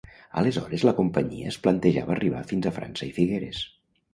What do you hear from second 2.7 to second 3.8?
a França i Figueres.